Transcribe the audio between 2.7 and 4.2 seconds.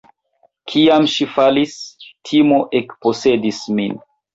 ekposedis min.